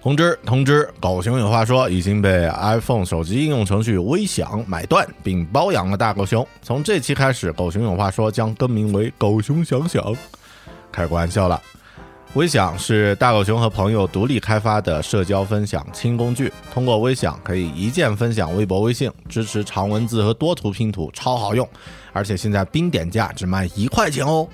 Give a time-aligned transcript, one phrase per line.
[0.00, 6.46] 通知通知，狗熊有话说已经被 iPhone 手机应用程序微享买断并包养了大狗熊。
[6.62, 10.14] 从这期开始，狗熊有话说将更名为狗熊想想。
[10.92, 11.60] 开个玩笑了，
[12.34, 16.52] 微享是大狗熊和朋友独立开发的社交分享轻工具。
[16.72, 21.68] 通过微享可以一键分享微博、微信，支持长文字和多图拼图，超好用。
[22.12, 24.48] 而且现在冰点价只卖一块钱哦。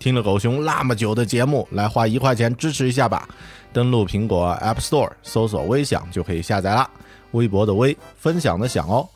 [0.00, 3.28] 听了狗熊那么久的节目，来花一块钱支持一下吧！
[3.70, 6.88] 登录苹果 App Store 搜索“微享”就可以下载啦。
[7.32, 9.06] 微博的微，分享的享哦。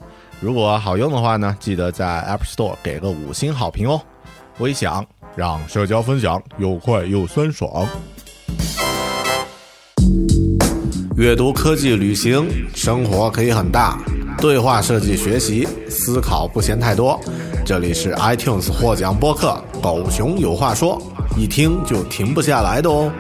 [0.41, 3.99] 如果好用的话呢，记得在 App Store 给个五星好评哦。
[4.59, 7.89] 微享让社交分享又快又酸爽。
[11.17, 13.99] 阅读、科技、旅行，生活可以很大。
[14.37, 17.19] 对话设计、学习、思考不嫌太多。
[17.65, 21.01] 这里是 iTunes 获奖播客《狗熊有话说》，
[21.41, 23.11] 一听就停不下来的哦。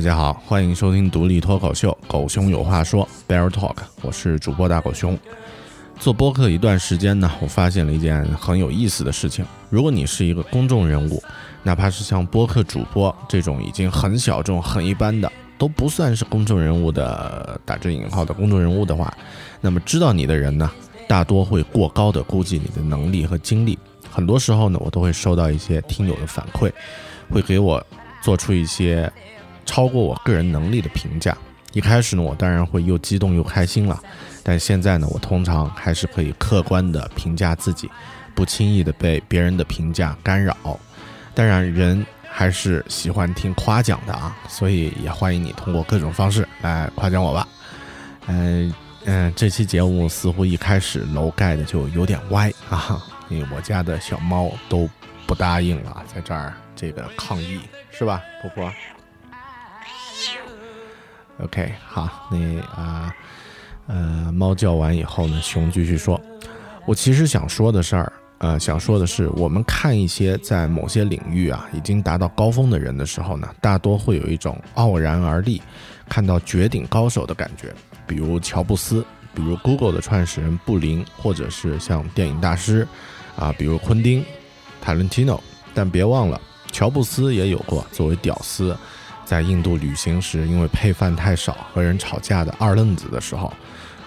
[0.00, 5.18] 大家好，欢迎收听独立脱口秀《狗熊有话说》Bear Talk，我是主播大狗熊。
[5.98, 9.44] 做播客一段时间呢，我发现了一件很有意思的事情。
[9.68, 11.22] 如果你是一个公众人物，
[11.62, 19.14] 哪怕是像播客主播这种已经很小众、很一般的，都不算是公众人物的打着引号的公众人物的话，
[19.60, 20.70] 那么知道你的人呢，
[21.06, 23.78] 大多会过高的估计你的能力和精力。
[24.10, 26.72] 很多时候呢，我都会收到一些听友的反馈，
[27.30, 27.86] 会给我
[28.22, 29.12] 做出一些
[29.64, 31.36] 超过我个人能力的评价。
[31.72, 34.02] 一开始呢，我当然会又激动又开心了，
[34.42, 37.88] 但现在呢，我通常还是可以客观的评价自己，
[38.34, 40.56] 不轻易的被别人的评价干扰。
[41.32, 47.46] 当然，人还是喜欢听夸奖的啊，所以也欢迎你通过各种方式来夸奖我吧。
[48.26, 54.90] 嗯、嗯、这期节目似乎一开始楼盖的就有点歪啊，因为我家的小猫都
[55.24, 57.60] 不答应了，在这儿这个抗议
[57.92, 58.72] 是吧，婆婆
[61.44, 63.14] ？OK，好，那啊，
[63.86, 66.20] 呃，猫叫完以后呢，熊继续说，
[66.86, 75.60] 我其实想说的事儿，呃，想说的是，我们看一些在某些领域啊已经达到高峰的人的时候呢，大多会有一种傲然而立，
[76.08, 77.74] 看到绝顶高手的感觉，
[78.06, 82.86] 比如乔布斯，比如 Google 的创始人布林，或者是像电影大师，
[83.36, 84.22] 啊，比如昆汀·
[84.80, 85.42] 塔伦提诺。
[85.72, 86.40] 但别忘了，
[86.72, 88.76] 乔布斯也有过作为屌丝。
[89.30, 93.52] 在印度旅行时，因为配饭太少和人吵架的二愣子的时候，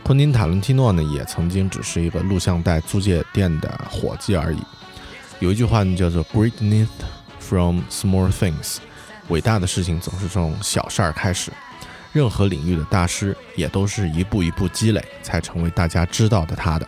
[0.04, 4.60] 昆汀·塔伦蒂诺呢也曾经只是一个录像带租借店的伙计而已。
[5.40, 6.90] 有一句话呢叫做 “Greatness
[7.40, 8.80] from small things”，
[9.30, 11.54] 伟大的事情总是从小事儿开始。
[12.12, 16.86] 任何领域的大师也都是一步一步积累才成为大家知道的他的。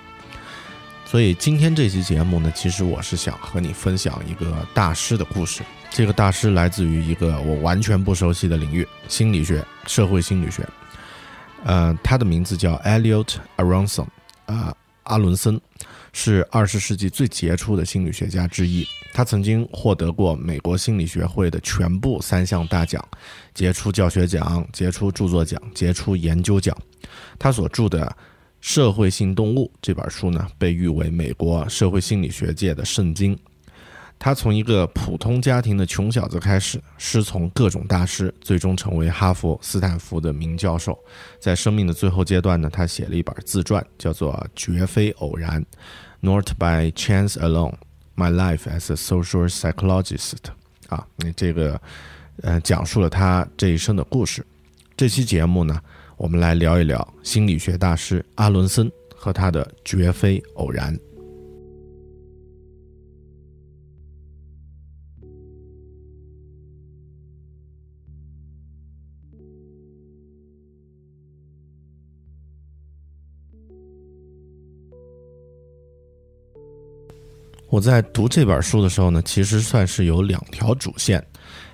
[1.06, 5.62] 所以今天这期节目呢，其实我是想和你分享一个大师的故事。
[5.92, 10.68] 这个大师来自于一个我完全不熟悉的领域——心理学、社会心理学。
[11.64, 14.08] 呃，他的名字叫 Elliot Aronson。
[14.46, 15.62] 啊阿伦森，
[16.14, 18.84] 是二十世纪最杰出的心理学家之一。
[19.14, 23.08] 他曾经获得过美国心理学会的全部三项大奖：
[23.54, 26.76] 杰出教学奖、杰出著作奖、杰出研究奖。
[27.38, 28.04] 他所著的
[28.66, 33.38] 《社会性动物》这本书呢，被誉为美国社会心理学界的圣经。
[34.18, 40.98] 他从一个普通家庭的穷小子开始，师从各种大师，最终成为哈佛、斯坦福的名教授。
[41.40, 45.62] 在生命的最后阶段呢，他写了一本自传，叫做《绝非偶然》
[46.20, 47.76] （Not by Chance Alone:
[48.16, 50.38] My Life as a Social Psychologist）。
[50.88, 51.80] 啊，那这个，
[52.42, 54.44] 呃，讲述了他这一生的故事。
[54.98, 55.80] 这期节目呢，
[56.18, 60.98] 我们来聊一聊心理学大师阿伦森和他的绝非偶然。
[77.68, 81.22] 我在读这本书的时候呢，其实算是有两条主线，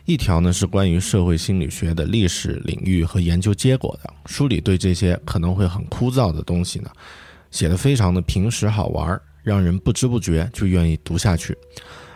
[0.06, 6.90] 一条呢是关于社会心理学的历史领域和研究结果的，书里对这些可能会很枯燥的东西呢，
[7.52, 11.56] 写的非常的平实好玩，让人不知不觉就愿意读下去。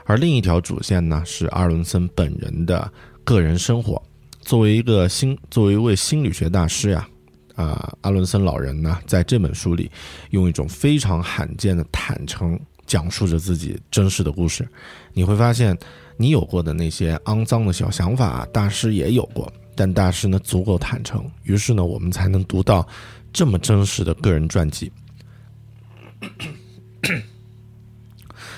[0.06, 2.92] 而另一条主线呢，是阿伦森本人的
[3.24, 4.02] 个人生活。
[4.42, 7.08] 作为一个心，作为一位心理学大师呀，
[7.56, 9.90] 啊，阿伦森老人呢，在这本书里
[10.31, 12.60] 用一种非常罕见的坦诚。
[12.88, 14.64] 讲述着自己真实的故事，
[15.12, 15.76] 你会发现，
[16.18, 22.88] 你有过的那些肮脏的小想法，大师也有过，但大师呢足够坦诚，于是呢，我们才能读到
[23.34, 24.92] 这么真实的个人传记。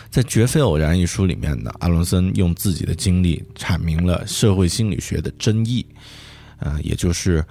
[0.09, 5.85] 在《绝非偶然》一书里面呢，阿伦森用自己的经历阐明了社会心理学的真意，
[6.59, 7.43] 呃，也就是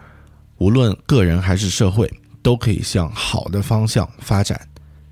[0.56, 2.11] 无论个人还是社会，
[2.43, 4.58] 都可以向好的方向发展。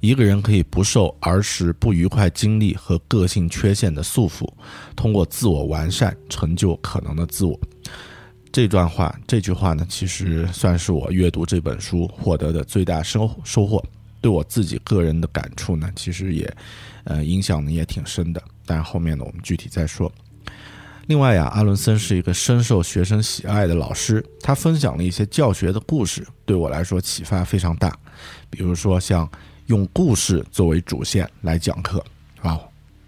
[0.04, 4.46] 一个人可以不受儿时不愉快经历和个性缺陷的束缚，
[4.94, 7.58] 通过自我完善成就可能的自我。
[8.52, 13.82] 这段话，这句话呢，其实算是我阅读这本书获得的最大收收获。
[14.20, 16.54] 对我自己个人的感触呢，其实也，
[17.04, 18.42] 呃，影响呢也挺深的。
[18.66, 20.12] 但后面呢，我们具体再说。
[21.06, 27.98] 另外呀，阿伦森是一个深受学生喜爱的老师，他分享了一些教学的故事，对我来说启发非常大。
[28.50, 29.26] 比如说像。
[29.66, 32.04] 用故事作为主线来讲课，
[32.42, 32.60] 啊，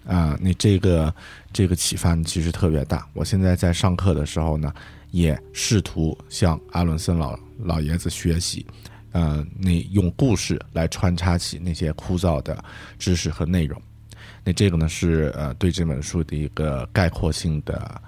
[0.06, 1.14] 啊，那这个
[1.52, 3.06] 这个启发其实特别大。
[3.12, 4.72] 我现在在上课的时候呢，
[5.10, 8.64] 也试图向阿伦森老老爷子学习，
[9.12, 12.64] 呃，那用故事来穿插起那些枯燥的
[12.98, 13.80] 知识和内容。
[14.42, 18.00] 那这个呢是呃对这本书的一个概括性的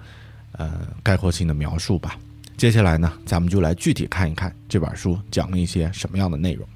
[0.53, 2.17] 呃概括性的描述吧。
[2.57, 6.67] 接下来呢，咱们就来具体看一看这本书讲了一些什么样的内容。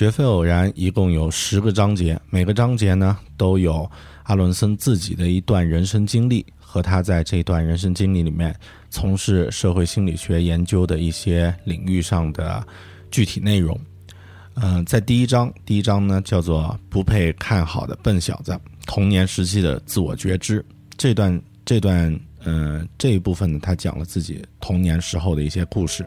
[0.00, 3.86] 绝非偶然，一共有十个章节，每个章节呢都有
[4.22, 8.58] 阿伦森自己的一段人生经历和他在这段人生经历里面
[8.88, 12.66] 从事社会心理学研究的一些领域上的
[13.10, 13.78] 具体内容。
[14.54, 18.58] 嗯，在第一章，第一章呢叫做“不配看好的笨小子”，
[18.88, 20.64] 童年时期的自我觉知。
[20.96, 26.02] 这段这段嗯这一部分呢，他讲了自己童年时候的一些故事。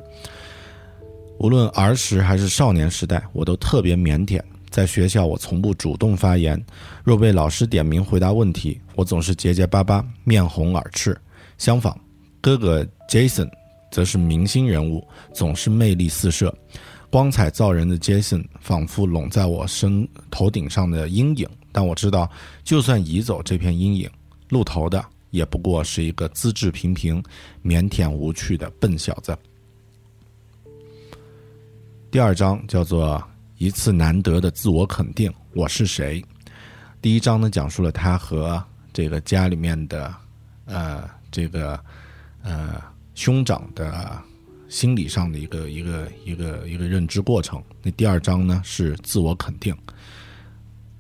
[1.44, 4.42] 无论儿时还是少年时代，我都特别腼腆。
[4.70, 6.58] 在学校，我从不主动发言；
[7.04, 11.20] 若被老师点名回答问题，我总是结结巴巴、面红耳赤。
[11.58, 11.94] 相反，
[12.40, 13.50] 哥哥 Jason
[13.92, 16.56] 则是明星人物，总是魅力四射、
[17.10, 21.46] 光彩照人的 Jason，仿佛拢在我身头顶上的阴影。
[21.74, 22.32] 但我知道，
[22.64, 24.10] 就算移走这片阴影，
[24.48, 27.22] 露头的也不过是一个资质平平、
[27.66, 29.38] 腼腆无趣的笨小子。
[32.14, 33.20] 第二章叫做
[33.58, 36.24] 一次难得的自我肯定，我是谁？
[37.02, 40.14] 第一章呢，讲述了他和这个家里面的，
[40.66, 41.84] 呃，这个
[42.44, 42.80] 呃
[43.16, 44.16] 兄长的
[44.70, 47.60] 心理上的一个一个一个一个认知过程。
[47.82, 49.76] 那第二章呢是自我肯定，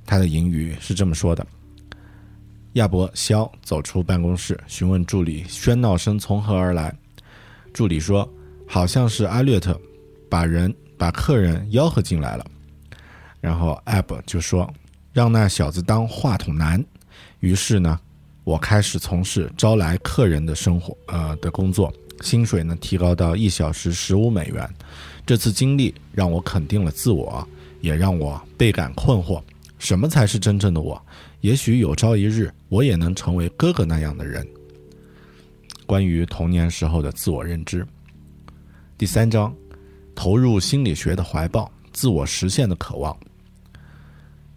[0.07, 1.45] 他的言语是这么说的：
[2.71, 6.91] 亚伯肖走出办公室，询问助理喧闹声从何而来。
[7.71, 8.27] 助理说，
[8.67, 9.79] 好像是阿略特
[10.27, 10.75] 把人。
[11.03, 12.45] 把客人吆喝进来了，
[13.41, 14.73] 然后艾伯就说
[15.11, 16.81] ：“让那小子当话筒男。”
[17.41, 17.99] 于是呢，
[18.45, 24.65] 我开始从事招来客人的生活，呃的工作，薪水呢提高到一小时十五美元。
[25.25, 27.45] 这次经历让我肯定了自我，
[27.81, 29.43] 也让我倍感困惑。
[29.77, 31.05] 什么才是真正的我？
[31.41, 34.47] 也许有朝一日，我也能成为哥哥那样的人。
[35.85, 37.85] 关于童年时候的自我认知，
[38.97, 39.53] 第三章，
[40.15, 43.15] 投入心理学的怀抱，自我实现的渴望。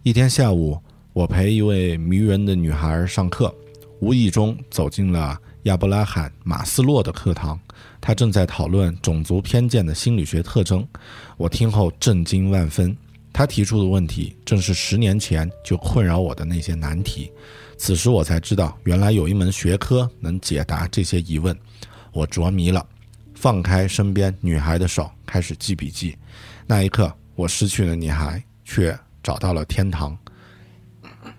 [0.03, 0.79] 一天下午，
[1.13, 3.53] 我陪一位迷人的女孩上课，
[3.99, 7.59] 无意中走进了亚伯拉罕·马斯洛的课堂。
[7.99, 10.87] 他正在讨论种族偏见的心理学特征，
[11.35, 12.95] 我听后震惊万分。
[13.33, 17.31] 他提出的问题正是十年前就困扰我的那些难题。
[17.77, 21.55] 此时我才知道，原来有一门学科能解答这些疑问。
[22.13, 22.83] 我着迷了，
[23.39, 26.17] 放开身边女孩的手，开始记笔记。
[26.65, 30.17] 那一刻，我失去了女孩，却找到了天堂。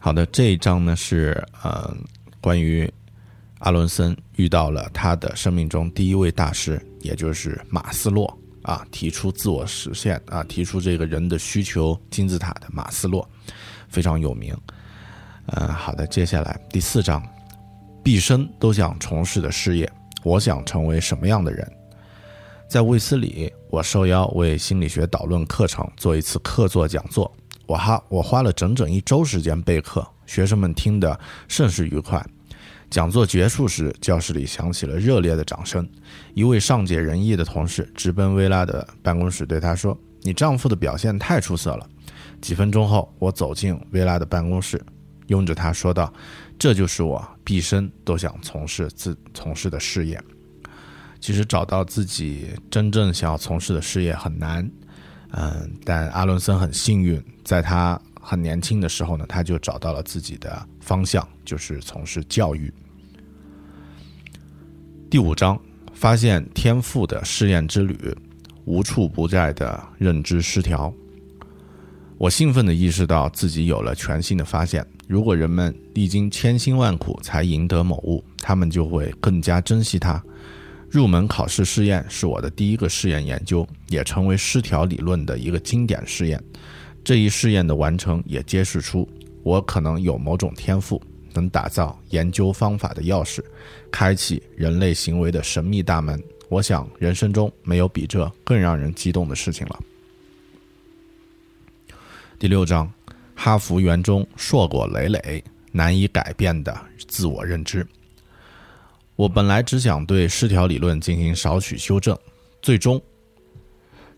[0.00, 1.96] 好的，这一章呢是呃
[2.40, 2.92] 关于
[3.60, 13.28] 阿伦森遇到了他的生命中第一位大师，也就是马斯洛啊，提出自我实现啊，提出这个人的需求金字塔的马斯洛，
[13.88, 14.52] 非常有名。
[15.46, 17.22] 嗯，好的，接下来第四章，
[18.02, 19.90] 毕生都想从事的事业，
[20.22, 21.70] 我想成为什么样的人？
[22.68, 27.30] 在卫斯理，我受邀为心理学导论课程做一次客座讲座。
[27.66, 32.24] 我哈，我花了整整一周时间备课，学生们听得甚是愉快。
[32.88, 35.88] 讲座结束时，教室里响起了热烈的掌声。
[36.34, 41.88] 一位善解人意的同事直奔薇拉的办公室，对她说：“你丈夫的表现太出色了。”
[42.42, 44.80] 几分钟后，我走进薇拉的办公室，
[45.28, 46.12] 拥着她说道
[46.60, 50.22] ：“这就是我毕生都想从事自从事的事业。”
[51.18, 54.70] 其实，找到自己真正想要从事的事业很难。
[55.32, 62.70] 嗯，但阿伦森很幸运，在他很年轻的时候呢，他就找到了自己的方向，就是从事教育。
[65.10, 65.58] 第五章，
[65.94, 68.14] 发现天赋的试验之旅，
[68.66, 70.92] 无处不在的认知失调。
[72.20, 74.86] 我兴奋地意识到自己有了全新的发现。
[75.08, 80.22] 如果人们历经千辛万苦才赢得某物，他们就会更加珍惜它。
[80.90, 86.38] 入门考试试验是我的第一个试验研究，也成为失调理论的一个经典试验。
[87.02, 89.08] 这一试验的完成也揭示出
[89.42, 93.42] 我可能有某种天赋，能打造研究方法的钥匙，
[93.90, 96.22] 开启人类行为的神秘大门。
[96.50, 99.80] 我想，人生中没有比这更让人激动的事情了。
[102.40, 102.90] 第六章：
[103.34, 106.74] 哈佛园中硕果累累、难以改变的
[107.06, 107.86] 自我认知。
[109.14, 112.18] 我本来只想对失调理论进行少许修正，
[112.62, 112.98] 最终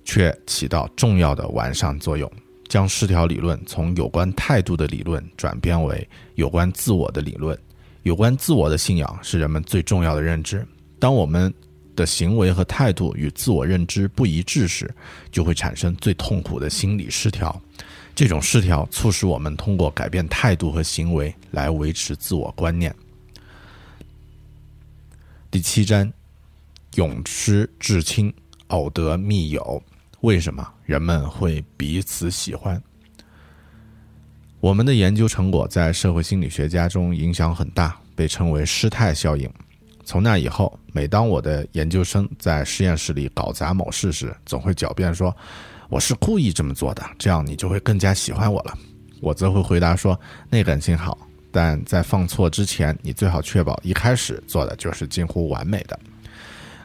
[0.05, 2.31] 却起到重要的完善作用，
[2.69, 7.59] 将失调理论从有关态度的理论转变为有关自我的理论。
[8.05, 10.65] 有关自我的信仰是人们最重要的认知。
[11.01, 11.53] 当我们
[11.97, 14.89] 的行为和态度与自我认知不一致时，
[15.33, 17.61] 就会产生最痛苦的心理失调。
[18.15, 22.95] 这种失调促使我们通过改变态度和行为来维持自我观念。
[25.51, 26.11] 第七章，
[26.95, 28.33] 永失至亲，
[28.69, 29.83] 偶得密友。
[30.21, 32.81] 为什么人们会彼此喜欢？
[34.61, 39.51] 我们的研究成果在社会心理学家中影响很大，被称为失态效应。
[40.05, 45.37] 从那以后，每当我的研究生在实验室里搞砸某事时，总会狡辩说
[45.93, 48.79] ：“我是故意这么做的，这样你就会更加喜欢我了。”
[49.21, 50.19] 我则会回答说
[50.49, 56.01] ：“那感情好。”但在放错之前，你最好确保一开始做的就是近乎完美的。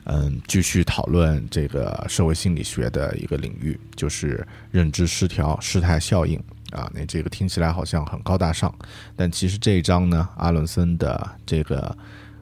[0.08, 6.38] 嗯，继续讨论这个社会心理学的一个领域，就是认知失调、失态效应
[6.72, 6.92] 啊。
[6.94, 8.76] 那这个听起来好像很高大上，
[9.16, 11.98] 但其实这一章呢，阿伦森的这个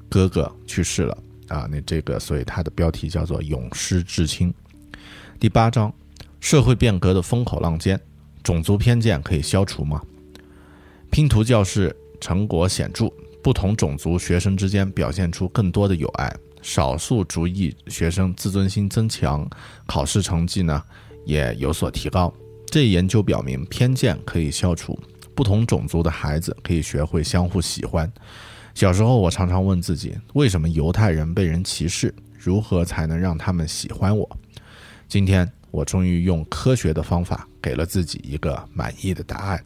[0.09, 1.15] 哥哥去世了
[1.47, 1.67] 啊。
[1.69, 4.51] 那这个，所以它的标题叫做“永失至亲”。
[5.39, 5.93] 第八章，
[6.39, 7.99] 社会变革的风口浪尖，
[8.43, 10.01] 种族偏见可以消除吗？
[11.09, 11.95] 拼图教室。
[12.21, 13.11] 成果显著，
[13.43, 19.47] 不同种族学生之间表现出更多的友爱，少数族裔学生自尊心增强，
[19.85, 20.81] 考试成绩呢
[21.25, 22.33] 也有所提高。
[22.67, 24.97] 这一研究表明，偏见可以消除，
[25.35, 28.11] 不同种族的孩子可以学会相互喜欢。
[28.73, 32.15] 小时候，我常常问自己，为什么犹太人被人歧视？
[32.39, 34.37] 如何才能让他们喜欢我？
[35.07, 39.65] 今天，我终于用科学的方法给了自己一个满意的答案。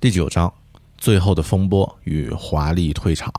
[0.00, 0.52] 第九章，
[0.98, 3.32] 最后的风波与华丽退场，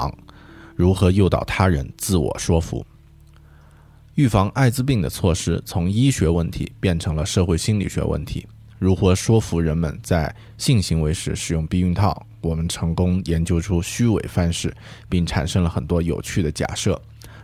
[0.74, 2.86] 如何诱导他人自我说服？
[4.16, 8.48] 预防艾滋病的措施从医学问题变成了社会心理学问题。
[8.80, 12.26] 如何说服人们在性行为时使用避孕套？
[12.40, 14.74] 我们成功研究出虚伪范式，
[15.10, 17.00] 并产生了很多有趣的假设。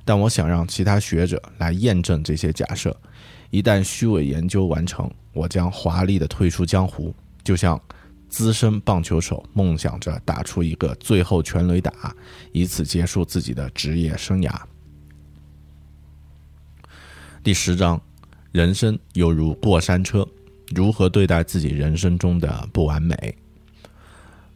[0.07, 2.95] 但我想让其他学者来验证这些假设。
[3.49, 7.77] 一旦虚伪研究完成，我将华丽的退出江湖，就像
[8.29, 12.15] 资深棒球手梦想着打出一个最后全垒打，
[12.53, 14.49] 以此结束自己的职业生涯。
[17.43, 18.01] 第十章，
[18.53, 20.25] 人生犹如过山车，
[20.73, 23.35] 如何对待自己人生中的不完美？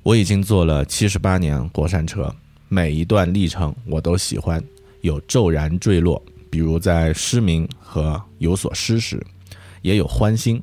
[0.02, 2.34] 我已经坐了七十八年过山车，
[2.70, 4.64] 每一段历程我都喜欢，
[5.02, 9.22] 有骤然坠落，比如在失明和有所失时，
[9.82, 10.62] 也有欢欣，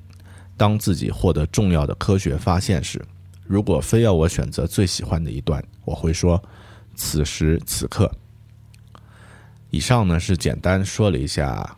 [0.57, 3.05] 当自己获得重要的科学发现时。
[3.47, 6.43] 如果非要我选择最喜欢的一段，我会说，
[6.95, 8.11] 此时此刻。
[9.71, 11.75] 以上呢是简单说了一下。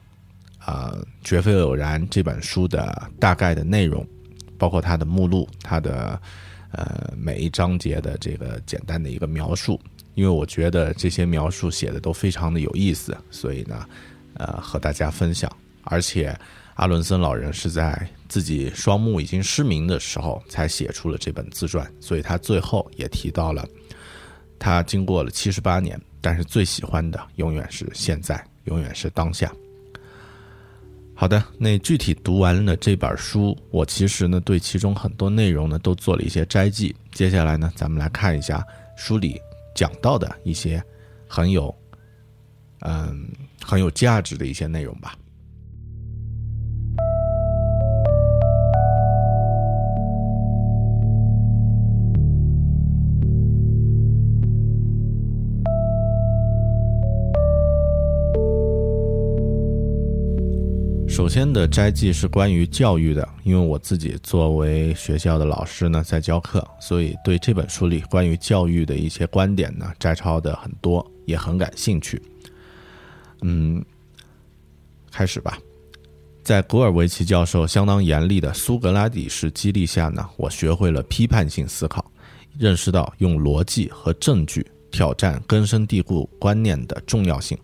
[0.60, 4.06] 啊，绝非偶然这本书的大概的内容，
[4.58, 6.20] 包括它的目录，它的
[6.72, 9.80] 呃每一章节的这个简单的一个描述，
[10.14, 13.86] 因为我觉得这些描述写的都非常的有意思，所以呢，
[14.34, 15.50] 呃和大家分享。
[15.84, 16.36] 而且
[16.74, 23.66] 阿伦森老人是在自己双目已经失明的时候才写出了这本自传，所以他最后也提到了，
[24.58, 29.50] 他经过了七十八年，但是最喜欢的永远是现在，永远是当下。
[31.14, 36.94] 好的，那具体读完了这本书，我其实呢对其中很多内容呢都做了一些摘记。
[37.12, 38.64] 接下来呢，咱们来看一下
[38.96, 39.40] 书里
[39.80, 40.84] 讲到的一些
[41.26, 41.74] 很有，
[42.80, 43.26] 嗯，
[43.64, 45.16] 很有价值的一些内容吧。
[61.20, 72.22] 首先的摘记是关于教育的，因为我自己作为学校的老师呢，在教课，所以对这本书里关于教育的一些观点呢，摘抄的很多，也很感兴趣。
[73.42, 73.84] 嗯，
[75.12, 75.58] 开始吧。
[76.42, 82.02] 在古尔维奇教授相当严厉的苏格拉底式激励下呢，我学会了批判性思考，
[82.56, 87.58] 认识到用逻辑和证据挑战根深蒂固观念的重要性。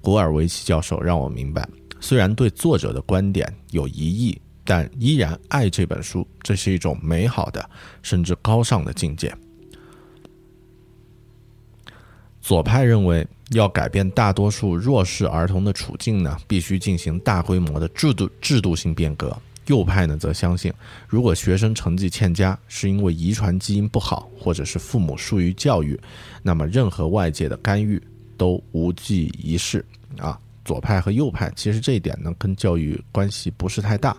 [0.00, 1.68] 古尔维奇教授让我明白。
[2.00, 7.68] 虽然对作者的观点有疑义，但依然爱这本书，这是一种美好的
[8.02, 9.34] 甚至高尚的境界。
[12.40, 19.36] 左派认为，要改变大多数弱势儿童的处境呢，必须进行大规模的制度制度性变革。
[19.66, 20.72] 右派呢，则相信，
[21.08, 25.98] 如果学生成绩欠佳是因为遗传基因不好，或者是父母疏于教育，
[26.40, 28.00] 那么任何外界的干预
[28.36, 29.84] 都无济于事
[30.18, 30.38] 啊。
[30.66, 34.16] 左派和右派其实这一点呢，跟教育关系不是太大，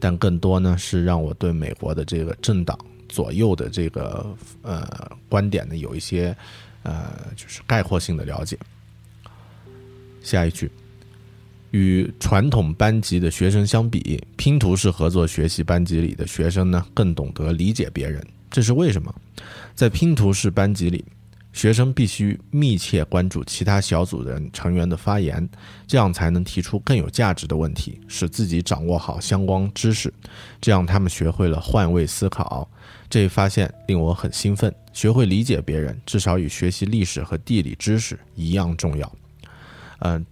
[0.00, 2.76] 但更多呢是让我对美国的这个政党
[3.08, 4.26] 左右的这个
[4.62, 6.36] 呃观点呢有一些
[6.82, 8.58] 呃就是概括性的了解。
[10.20, 10.68] 下一句，
[11.70, 19.14] 与传统班级的学生相比，拼图式合作学习班级里的学生呢更懂得理解别人，这是为什么？
[19.76, 21.04] 在拼图式班级里。
[21.54, 25.48] 学生必须密切关注其他小组的成员的发言，
[25.86, 30.12] 这样才能提出更有价值的问题，使自己掌握好相关知识。
[30.60, 32.68] 这样，他们学会了换位思考。
[33.08, 34.74] 这一发现令我很兴奋。
[34.92, 39.12] 学会理解别人，至少与学习历史和地理知识一样重要。
[40.00, 40.26] 嗯，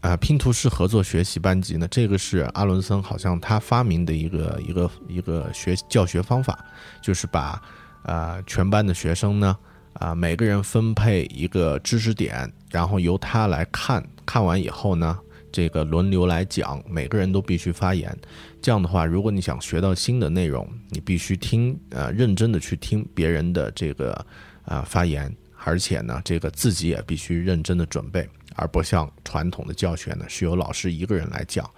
[0.00, 1.86] 啊，拼图式合作学习班级呢？
[1.88, 6.58] 这个是阿伦森好像他发明的一个一个一个学教学方法，
[7.00, 7.62] 就是把
[8.02, 9.56] 呃全班的学生呢。
[9.94, 15.18] 啊，每个人分配一个知识点，然后由他来看，看完以后呢，
[15.52, 18.16] 这个轮流来讲，每个人都必须发言。
[18.62, 24.24] 这样的话，如果你想学到新的内容，你必须听，呃，认真的去听别人的这个
[24.64, 31.68] 啊发言，而且呢，这个自己也必须认真的准备，而不像传统的教学呢，是由老师一个人来讲，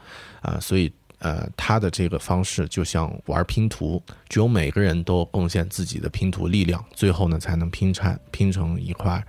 [0.42, 0.92] 啊，所以。
[1.22, 9.24] 呃，他的这个方式就像玩拼图，只有每个人都贡献自己的拼图力量，最后呢才能拼成拼成一块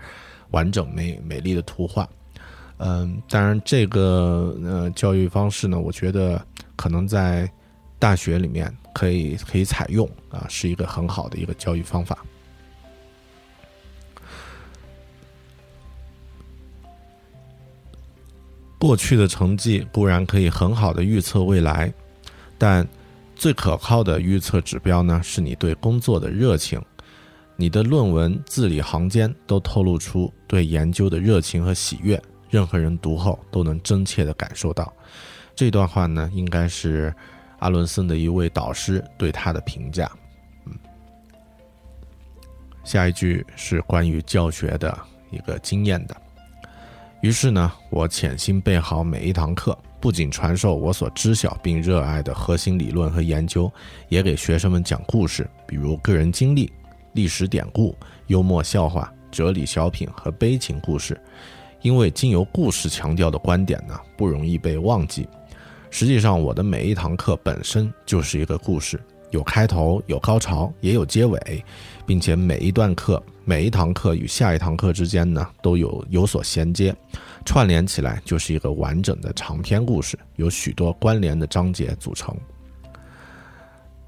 [0.50, 2.10] 完整美美丽的图画。
[2.78, 6.44] 嗯，当然这个呃教育方式呢，我觉得
[6.76, 7.48] 可能在
[8.00, 12.26] 大学里面可以可以采用啊，是一个很好的一个教育方法。
[18.84, 21.90] 过去的成绩固然可以很好的预测未来，
[22.58, 22.86] 但
[23.34, 26.82] 最可靠的预测指标呢，是你对工作的热情。
[27.56, 34.92] 你的论文字里行间都透露出对研究的热情和喜悦，任何人读后都能真切的感受到。
[35.56, 37.16] 这段话呢，应该是
[37.60, 40.12] 阿伦森的一位导师对他的评价。
[40.66, 40.74] 嗯，
[42.84, 45.00] 下一句是关于教学的
[45.32, 46.18] 一个经验的。
[47.24, 53.72] 于是呢，我潜心备好每一堂课，不仅传授我所知晓并热爱的核心理论和研究，
[54.10, 56.70] 也给学生们讲故事，比如个人经历、
[57.14, 57.96] 历史典故、
[58.28, 61.18] 幽默笑话、哲理小品和悲情故事。
[61.82, 65.26] 因为经由故事强调的观点呢，不容易被忘记。
[65.92, 71.64] 实际上，我的每一堂课本身就是一个故事，有开头，有高潮，也有结尾，
[72.06, 76.96] 并且每一段课、每一堂课与下一堂课之间呢，都有有所衔接，
[77.46, 82.36] 串联起来就是一个完整的长篇故事，由许多关联的章节组成。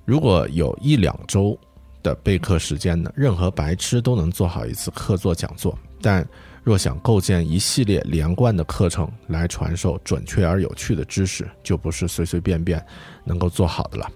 [0.05, 1.57] 如果有一两周
[2.01, 6.27] 的备课时间呢，任何白痴都能做好一次课座讲座，但。
[6.63, 12.83] 若想构建一系列连贯的课程来传授准确而有趣的知识，就不是随随便便
[13.23, 14.11] 能够做好的了。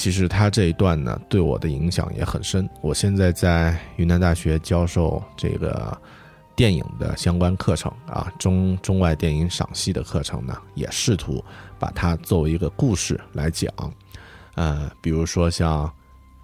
[0.00, 2.66] 其实他这一段呢，对我的影响也很深。
[2.80, 5.94] 我现在在云南大学教授这个
[6.56, 11.44] 电影的相关课程啊，中中外电影赏析的课程呢，也试图
[11.78, 13.70] 把它作为一个故事来讲。
[14.54, 15.82] 呃，比如说像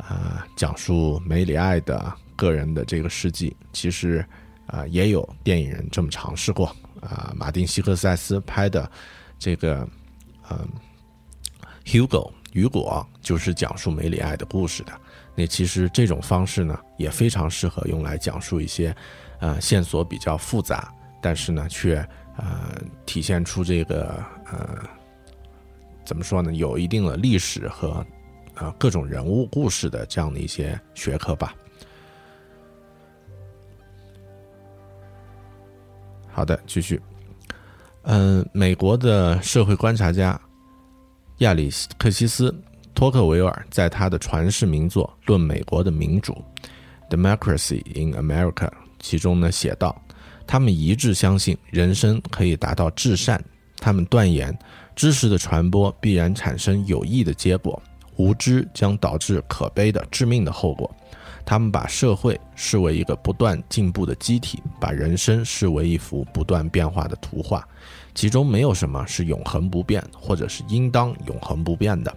[0.06, 2.12] 呃，讲述梅里爱的。
[2.36, 4.22] 个人的这个事迹，其实，
[4.66, 6.66] 啊，也有电影人这么尝试过
[7.00, 7.32] 啊。
[7.34, 8.90] 马丁·希克塞斯拍的
[9.38, 9.88] 这个，
[10.50, 10.68] 嗯，
[11.90, 14.92] 《Hugo》雨果就是讲述梅里爱的故事的。
[15.34, 18.96] 那其实这种方式呢，也非常适合用来讲述一些，
[19.40, 20.90] 呃，线索比较复杂，
[21.20, 21.96] 但是呢，却
[22.38, 24.82] 呃体现出这个呃，
[26.02, 28.04] 怎么说呢，有一定的历史和
[28.54, 31.54] 呃各种人物故事的这样的一些学科吧。
[36.26, 36.98] 好的，继续。
[38.04, 40.40] 嗯，美国的社会观察家
[41.38, 42.50] 亚里克西斯·
[42.94, 46.42] 托克维尔在他的传世名作《论美国的民主》
[47.14, 49.94] （Democracy in America） 其中呢写道
[50.48, 53.42] ：“他们一致相信人生可以达到至善。
[53.78, 54.58] 他们断言，
[54.94, 57.82] 知识的传播必然产生有益的结果，
[58.16, 60.90] 无知将导致可悲的致命的后果。”
[61.44, 67.64] 他们把社会视为一个不断进步的机体，把人生视为一幅不断变化的图画，
[68.16, 72.12] 其中没有什么是永恒不变，或者是应当永恒不变的。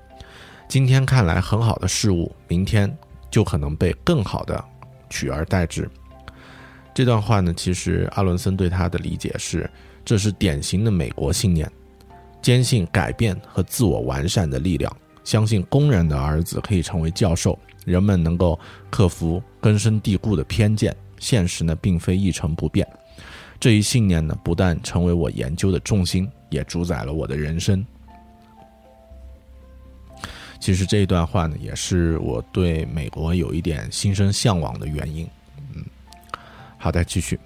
[0.66, 2.98] 今天看来很好的事物，明天
[3.30, 4.64] 就可能被更好的
[5.10, 5.90] 取而代之。
[6.94, 9.70] 这段话呢，其实阿伦森对他的理解是，
[10.06, 11.70] 这是典型的美国信念，
[12.42, 17.60] 坚信改变和自我完善的力量，相信工人的儿子可以成为教授。
[17.86, 18.58] 人们能够
[18.90, 22.88] 克服根深蒂固的偏见，现实呢并非一成不变。
[23.60, 27.86] 这一信念呢不但成为我研究的重心，也主宰了我的人生。
[30.60, 35.28] 其实这一段话呢，也是我对美国有一点心生向往的原因。
[35.76, 35.84] 嗯，
[36.78, 37.40] 好的，继续。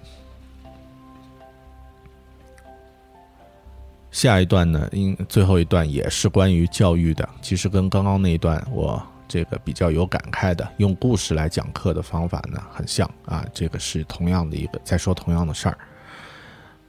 [4.10, 9.02] 下一段呢，因最后一段也是关于教育的，其实跟刚刚那一段我。
[9.26, 13.44] 这个比较有感慨的，用故事来讲课的方法呢，很像啊。
[13.54, 15.78] 这个是同样的一个在说同样的事儿。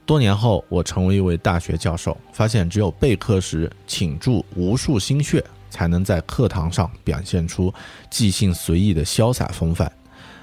[0.06, 7.74] 多年后，我成为一位大学教授，发现只有备课时倾注无数心血，才能在课堂上表现出
[8.08, 9.90] 即兴随意的潇洒风范。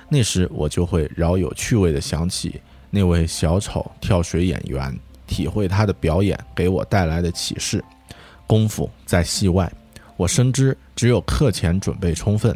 [0.10, 4.94] 那时，我就会饶有趣味地想起那位小丑跳水演员，
[5.26, 7.82] 体会他的表演给我带来的启示。
[8.46, 9.72] 功夫在戏外。
[10.18, 12.56] 我深知，只有课前准备充分，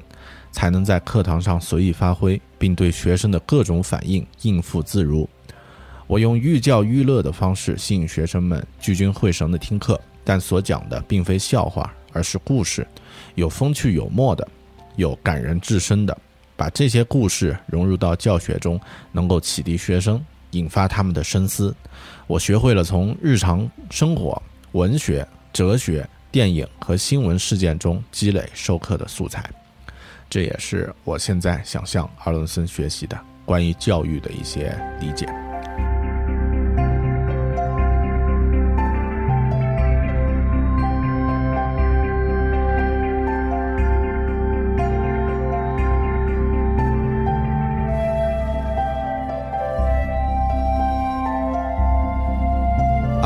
[0.52, 5.28] 才能在课堂上随意发挥，并对学生的各种反应应付自如。
[6.08, 12.88] 我用寓教于乐的方式吸引学生们聚精会神地听课，但所讲的并非笑话，而是故事，
[13.36, 14.48] 有风趣幽默的，
[14.96, 16.18] 有感人至深的。
[16.56, 18.80] 把这些故事融入到教学中，
[19.12, 21.76] 能够启迪学生，引发他们的深思。
[22.26, 24.42] 我学会了从日常生活、
[24.72, 26.08] 文学、哲学。
[26.30, 29.44] 电影和新闻事件中积累授课的素材，
[30.30, 35.26] 这也是我现在想向阿伦森学习的关于教育的一些理解。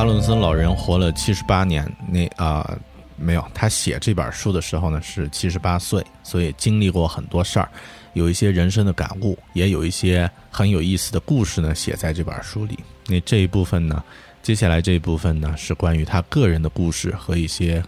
[0.01, 2.75] 阿伦森老人活了七十八年，那啊。
[3.17, 7.69] 没有，他写这本书的时候呢是七十八岁，所以经历过很多事儿，
[8.13, 12.79] 有一些人生的感悟，也有一些很有意思的故事呢写在这本书里。
[13.05, 14.03] 那这一部分呢，
[14.41, 17.83] 接下来这一部分呢是关于他个人的故事和一些，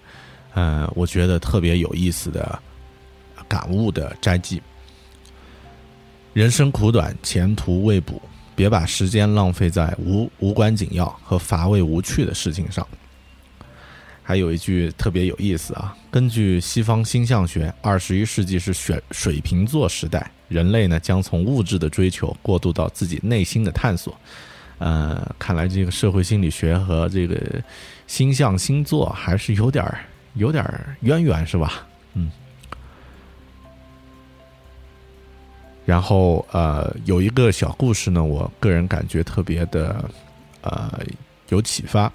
[0.53, 2.59] 呃，我觉得特别有意思的
[3.47, 4.61] 感悟的摘记。
[6.33, 8.21] 人生苦短，前途未卜，
[8.55, 12.87] 别把时间浪费在无无关紧要和乏味无趣的事情上。
[14.25, 24.17] 还有一句特别有意思啊，根据西方星象学，二十一世纪是水水瓶座时代，人类呢将从物质的追求过渡到自己内心的探索。
[24.77, 27.61] 呃，看来这个社会心理学和这个
[28.07, 29.99] 星象星座还是有点儿
[30.35, 31.85] 有点儿渊源，是吧？
[32.13, 32.31] 嗯。
[35.85, 40.03] 然后呃，有一个小故事呢，我个人感觉特别的
[40.61, 40.99] 呃
[41.49, 42.11] 有启发。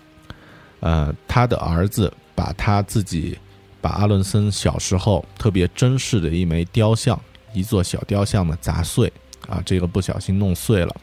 [0.80, 3.36] 呃，他的儿子把他自己
[3.80, 7.20] 把阿伦森小时候特别珍视的一枚雕像，
[7.52, 9.12] 一座小雕像呢砸碎
[9.48, 10.96] 啊，这个不小心弄碎了。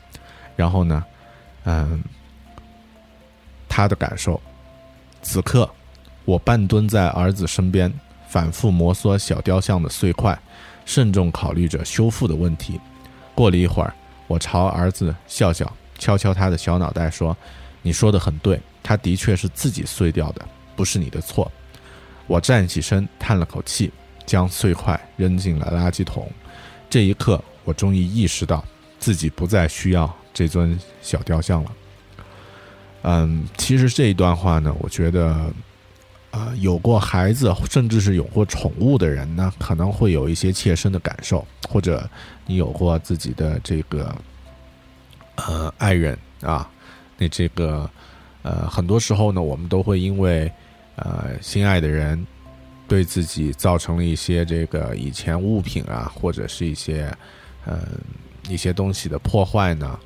[0.56, 1.04] 然后呢，
[1.66, 2.02] 嗯，
[3.68, 4.42] 他的感受，
[5.22, 5.70] 此刻
[6.24, 7.94] 我半蹲在儿子身边，
[8.28, 10.38] 反复摩挲小雕像的碎块。
[10.86, 12.80] 慎重考虑着修复的问题。
[13.34, 13.94] 过了一会儿，
[14.28, 15.70] 我朝儿子笑笑，
[16.00, 17.36] 敲敲他的小脑袋，说
[17.84, 20.46] ：“你说的很对，他的确是自己碎掉的，
[20.76, 21.52] 不是你的错。”
[22.28, 23.92] 我站起身，叹了口气，
[24.26, 26.32] 将碎块扔进了垃圾桶。
[26.90, 28.64] 这一刻，我终于意识到
[29.00, 31.72] 自己不再需要这尊小雕像了。
[33.02, 35.52] 嗯，其实这一段话呢，我觉得。
[36.36, 42.06] 啊，有过孩子，甚至是有过宠物的人呢，可能会有一些切身的感受，或者
[42.46, 44.14] 你有过自己的这个
[45.38, 46.70] 呃爱人啊，
[47.18, 47.90] 那这个
[48.42, 50.52] 呃很多时候呢，我们都会因为
[50.98, 52.28] 呃心爱的人
[52.86, 57.10] 对自己造成了一些这个以前物品啊，或者是一些
[57.66, 57.80] 嗯
[58.50, 59.98] 一些东西的破坏呢，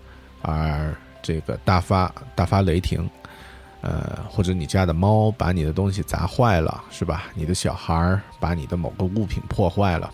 [0.44, 3.10] 而这个大发大发雷霆。
[3.82, 7.26] 呃，或者你家的猫把你的东西砸坏了，是吧？
[7.34, 10.14] 你的小孩儿把你的某个物品破坏了，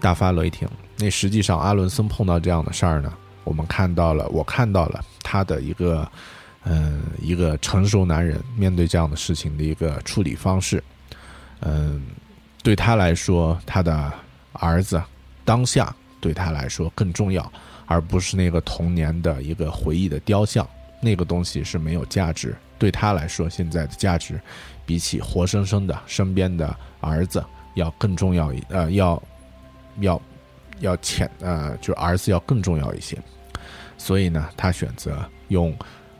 [0.00, 0.68] 大发雷霆。
[0.98, 3.12] 那实际上，阿伦森碰到这样的事儿呢，
[3.42, 6.08] 我们看到了，我看到了他的一个，
[6.64, 10.82] 嗯，一个成熟男人面对这样的事情的一个处理方式。
[11.60, 12.06] 嗯，
[12.62, 14.12] 对他来说，他的
[14.52, 15.02] 儿子
[15.44, 17.52] 当下对他来说更重要，
[17.86, 20.64] 而不是那个童年的一个回忆的雕像，
[21.00, 22.56] 那个东西是没有价值。
[22.82, 24.40] 对他来说，现在的价值
[24.84, 27.40] 比起活生生的身边的儿子
[27.74, 29.22] 要更重要一呃，要
[30.00, 30.22] 要
[30.80, 33.16] 要浅呃，就儿子要更重要一些。
[33.96, 35.72] 所以呢，他选择用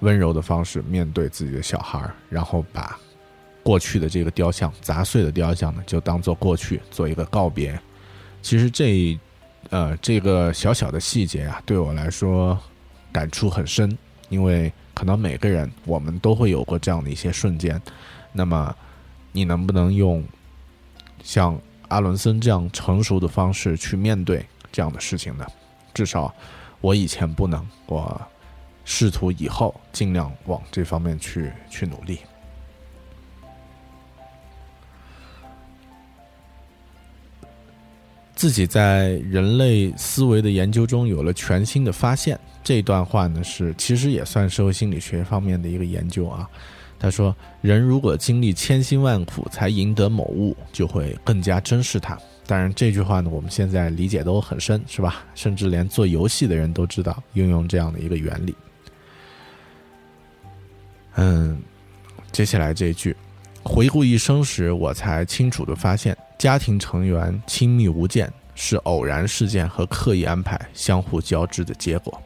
[0.02, 2.96] 温柔的方式面对自己的小孩然后把
[3.64, 7.76] 过去的这个雕像砸碎的雕像呢，就当做过去做一个告别。
[8.40, 9.18] 其实这
[9.70, 12.56] 呃这个小小的细节啊，对我来说
[13.10, 13.98] 感触很深，
[14.32, 14.72] 因为。
[14.94, 17.80] 可能每个人，我们都会有过这样的一些瞬间。
[18.30, 18.76] 那么，
[19.32, 20.22] 你能不能用
[21.24, 25.46] 像阿伦森这样成熟的方式去面对这样的事情呢？
[25.94, 26.32] 至少
[26.82, 28.20] 我以前不能，我
[28.84, 32.20] 试图以后尽量往这方面去去努力。
[38.36, 42.38] 自己在人类思维的研究中有了全新的发现。
[42.62, 46.48] 这段话呢，是其实也算社会心理学方面的一个研究啊。
[46.98, 52.16] 他说，人如果经历千辛万苦才赢得某物，就会更加珍视它。
[52.46, 55.24] 当然，这句话呢，我们现在理解都很深，是吧？
[55.34, 58.54] 甚至连做游戏的人都知道运用这样的一个原理。
[61.16, 61.60] 嗯，
[62.30, 63.16] 接下来这一句，
[63.64, 72.22] 回顾一生时，我才清楚的发现，家庭成员亲密无间是偶然事件和刻意安排相互交织的结果。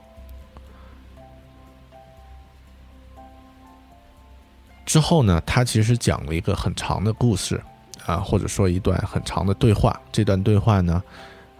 [4.87, 7.61] 之后呢，他其实讲了一个很长的故事，
[8.07, 10.01] 啊，或者说一段很长的对话。
[10.11, 11.03] 这段对话呢，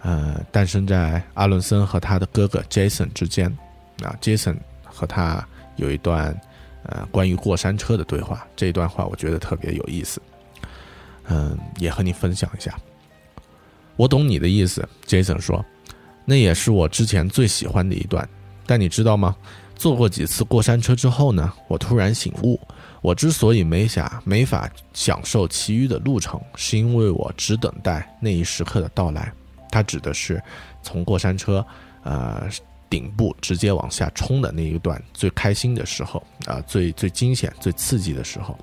[0.01, 3.55] 呃，诞生在阿伦森和他的哥哥 Jason 之间。
[4.01, 6.39] 啊，Jason 和他有一段
[6.83, 8.47] 呃关于过山车的对话。
[8.55, 10.21] 这一段话我觉得特别有意思，
[11.27, 12.73] 嗯，也和你分享一下。
[13.95, 15.65] 我懂你的意思，Jason 说，
[16.25, 18.27] 那也是我之前最喜欢的一段。
[18.67, 19.35] 但你知道吗？
[19.75, 22.59] 坐过几次过山车之后呢，我突然醒悟。
[23.01, 29.31] 我之所以没法没法享受其余的路程，是因为我只等待那一时刻的到来。
[29.69, 30.41] 它指的是
[30.81, 31.65] 从过山车，
[32.03, 32.47] 呃，
[32.89, 38.57] 顶部直接往下冲的那一段最开心的时候啊，最最惊险、最刺激的时候。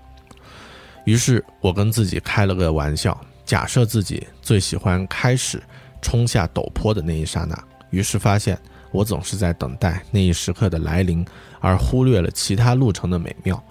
[1.05, 5.63] 于是我跟自己开了个玩笑，假设自己最喜欢开始
[6.01, 7.57] 冲下陡坡的那一刹那。
[7.91, 8.59] 于是发现
[8.91, 11.25] 我总是在等待那一时刻的来临，
[11.61, 13.63] 而忽略了其他路程的美妙。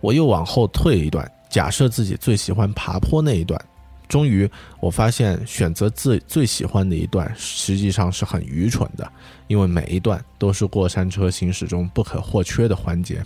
[0.00, 3.60] 我又往后退一段，假设自己最喜欢爬坡那一段，
[4.08, 4.48] 终于，
[4.80, 9.10] 我发现选择最最喜欢的一段实际上是很愚蠢的，
[9.46, 13.24] 因为每一段都是过山车行驶中不可或缺的环节，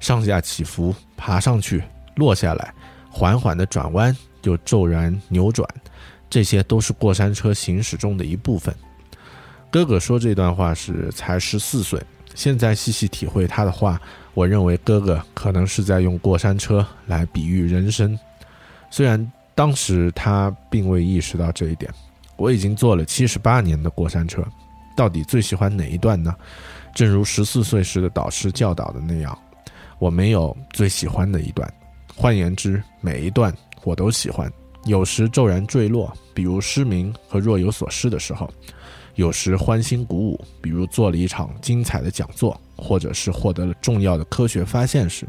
[0.00, 1.82] 上下起伏，爬上去，
[2.16, 2.74] 落下来，
[3.10, 5.66] 缓缓的转弯，又骤然扭转，
[6.28, 8.74] 这些都是过山车行驶中的一部分。
[9.70, 11.98] 哥哥说这段话时才十四岁，
[12.34, 13.98] 现在细细体会他的话，
[14.34, 18.18] 我认为哥哥可能是在用过山车来比喻人生，
[18.90, 19.30] 虽然。
[19.54, 21.92] 当时他并未意识到这一点。
[22.36, 24.42] 我已经坐了七十八年的过山车，
[24.96, 26.34] 到底最喜欢哪一段呢？
[26.94, 29.38] 正如十四岁时的导师教导的那样，
[29.98, 31.70] 我没有最喜欢的一段。
[32.16, 34.50] 换言之，每一段我都喜欢。
[34.84, 38.48] 有时骤然坠落，比如失明和若有所失的时候；
[39.16, 45.26] 有时欢欣鼓舞，比如做了一场精彩的讲座，或者是获得了重要的科学发现时。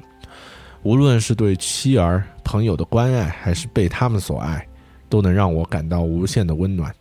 [0.84, 4.68] 无论是对妻儿、朋友的关爱，还是被他们所爱，
[5.08, 6.94] 都能让我感到无限的温暖。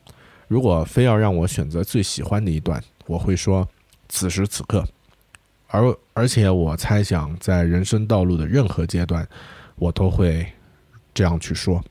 [0.47, 3.67] 如果非要让我选择最喜欢的一段，我会说
[4.09, 4.87] 此时此刻。
[5.67, 9.27] 而而且我猜想，在人生道路的任何阶段，
[9.77, 10.47] 我都会
[11.15, 11.83] 这样去说。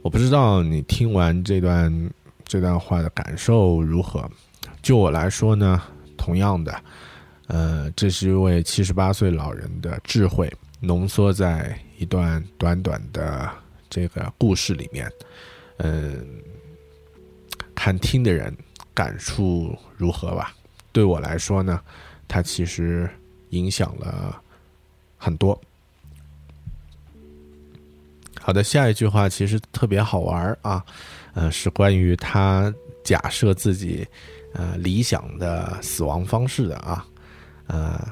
[0.00, 1.92] 我不知道你听完这段
[2.48, 4.28] 这段话的感受如何。
[4.82, 5.80] 就我来说呢，
[6.16, 6.82] 同样的。
[7.46, 13.48] 呃，这是一位七十八岁老人的智慧浓缩在一段短短的
[13.88, 15.10] 这个故事里面。
[15.78, 16.26] 嗯，
[17.74, 18.54] 看听的人
[18.92, 20.52] 感触如何吧？
[20.92, 21.80] 对我来说呢，
[22.26, 23.08] 它其实
[23.50, 24.42] 影响了
[25.16, 25.58] 很多。
[28.40, 30.84] 好的，下一句话其实特别好玩啊，
[31.38, 32.74] 呃，是关于他
[33.04, 34.04] 假设自己
[34.54, 37.06] 呃理想的死亡方式的啊。
[37.68, 38.04] 呃，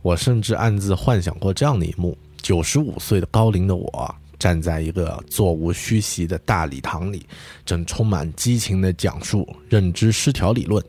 [0.00, 7.26] 我甚至暗自幻想过这样的一幕：九十五岁的高龄的我，站在一个座无虚席的大礼堂里，
[7.66, 10.82] 正充满激情地讲述认知失调理论。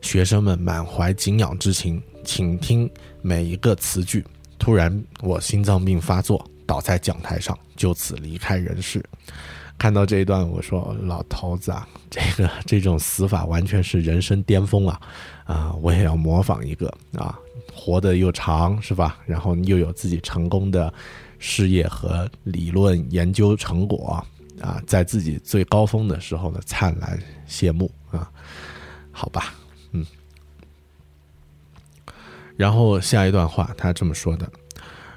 [0.00, 2.90] 学生们满怀敬仰之情，倾听
[3.22, 4.24] 每一个词句。
[4.58, 9.00] 突然，我心脏病发作，倒在讲台上，就此离开人世。
[9.78, 15.00] 看到这一段，我说：“老头子啊，这个这种死法完全是人生巅峰啊！
[15.44, 17.38] 啊，我也要模仿一个啊，
[17.74, 19.18] 活得又长是吧？
[19.26, 20.92] 然后又有自己成功的
[21.38, 24.24] 事业和理论研究成果
[24.60, 28.30] 啊，在自己最高峰的时候呢，灿烂谢幕啊，
[29.12, 29.54] 好吧，
[29.92, 30.04] 嗯。
[32.56, 34.50] 然后下一段话，他这么说的。”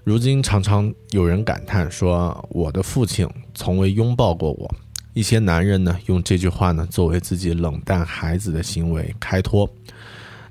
[0.09, 4.75] 如今常常有人感叹说：“我的父亲从未拥抱过我。”
[5.13, 9.71] 一些男人呢，用这句话呢作为自己冷淡孩子的行为开脱。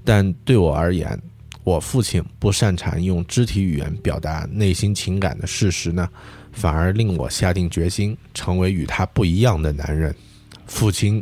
[0.04, 1.20] 但对我而言，
[1.64, 6.08] 我父亲不擅长用肢体语言表达内心情感的事实呢，
[6.52, 10.14] 反而令我下定决心成为与他不一样的男人。
[10.66, 11.20] 父亲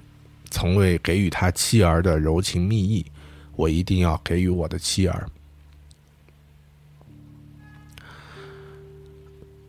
[0.51, 3.07] 从未给予他妻儿的柔情蜜意，
[3.55, 5.27] 我一定要给予我的妻儿。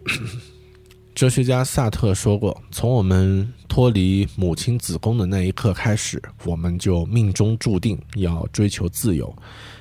[1.13, 9.35] 哲学家萨特说过：“从我们脱离母亲子宫的那一刻开始，我们就命中注定要追求自由。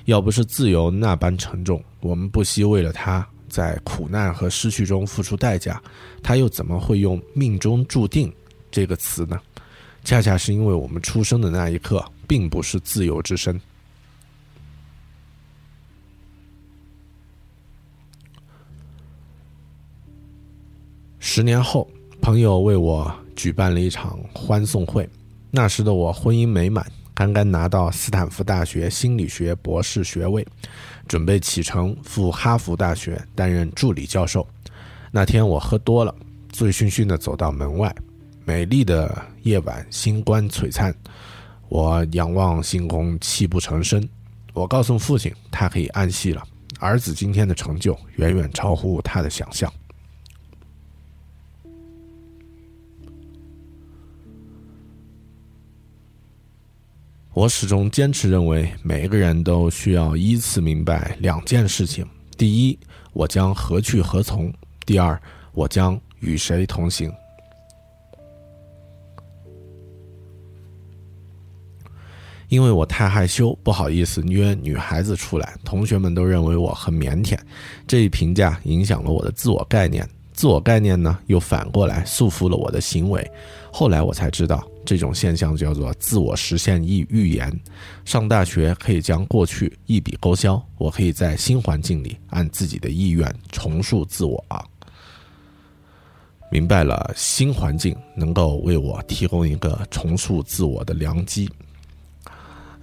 [0.06, 5.82] 要不是自由那般沉重，我们不惜为了它在苦难和失去中付出代价。
[6.22, 8.32] 他又怎么会用‘命中注定’
[8.72, 9.38] 这个词呢？
[10.04, 13.60] 恰恰是因为我们出生的那一刻并不是自由之身。”
[21.28, 21.90] 十年后，
[22.22, 25.06] 朋友为我举办了一场欢送会。
[25.50, 30.46] 那时的我婚姻美满，刚刚拿到斯坦福大学心理学博士学位，
[31.08, 34.46] 准备启程赴哈佛大学担任助理教授。
[35.10, 36.14] 那天我喝多了，
[36.50, 37.92] 醉醺醺地走到门外。
[38.44, 40.94] 美丽的夜晚，星光璀璨，
[41.68, 44.08] 我仰望星空，泣不成声。
[44.54, 46.42] 我告诉父亲，他可以安息了。
[46.78, 49.70] 儿子今天的成就远远超乎他的想象。
[57.36, 62.02] 我始终坚持认为，每一个人都需要依次明白两件事情：
[62.38, 62.78] 第一，
[63.12, 64.50] 我将何去何从；
[64.86, 65.20] 第二，
[65.52, 67.12] 我将与谁同行。
[72.48, 77.38] 因为我太害羞，不好意思约女孩子出来，同学们都认为我很腼腆，
[77.86, 80.08] 这一评价影响了我的自我概念。
[80.32, 83.30] 自我概念呢，又反过来束缚了我的行为。
[83.70, 87.52] 后来我才知道，这种现象叫做自我实现预预言。
[88.04, 94.64] 上大学可以将过去一笔勾销，我可以在新环境里按自己的意愿重塑自我啊。
[96.48, 101.50] 明白了新环境能够为我提供一个重塑自我的良机。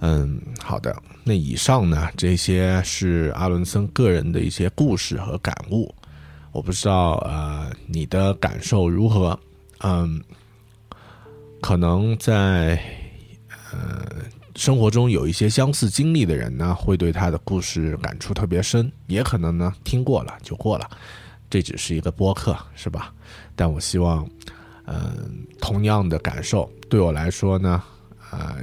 [0.00, 0.94] 嗯，好的。
[1.24, 5.92] 那以上呢，这些是阿伦森个人的一些故事和感悟。
[6.52, 9.38] 我不知道呃你的感受如何。
[9.78, 10.22] 嗯，
[11.64, 12.78] 可能在
[13.72, 14.06] 呃
[14.54, 18.92] 生活中有一些相似经历的人呢，会对他的故事感触特别深。
[19.06, 20.86] 也可能呢，听过了就过了。
[21.48, 23.14] 这只是一个播客，是吧？
[23.56, 24.28] 但我希望，
[24.84, 27.82] 嗯，同样的感受对我来说呢，
[28.30, 28.56] 呃，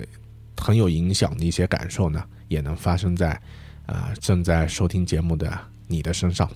[0.55, 3.31] 很有影响的一些感受呢，也能发生在，
[3.87, 5.51] 啊，正在收听节目的
[5.87, 6.47] 你的身上。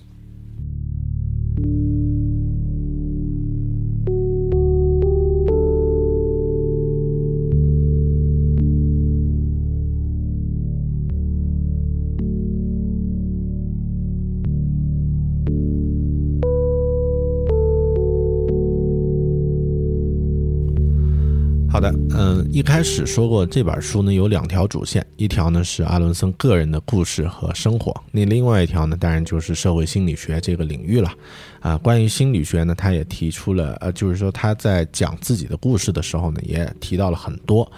[22.10, 31.12] 嗯，一开始说过这本书呢有两条主线，一条呢是阿伦森个人的故事和生活，那另外一条呢当然就是社会心理学这个领域了。
[31.60, 37.70] 啊，关于心理学呢，他也提出了，呃，就是说他在讲自己的故事的时候呢，也提到了很多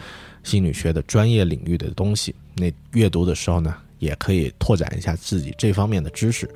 [0.43, 2.35] 心理学的专业领域的东西。
[2.55, 6.49] 那阅读的时候呢，也可以拓展一下自己这方面的知识。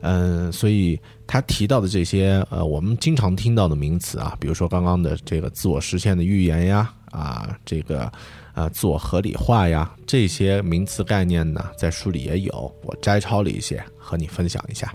[0.00, 8.10] 嗯，所以他提到的这些呃，我们经常听到的名词啊，比如说刚刚的这个自我实现的预言呀，啊，这个
[8.54, 14.92] 呃自我合理化呀，这些名词概念呢，在书里也有，我摘抄了一些和你分享一下。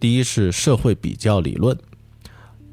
[0.00, 1.78] 第一是社会比较理论，